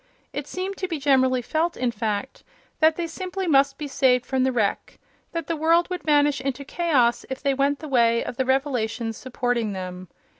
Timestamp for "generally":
0.97-1.43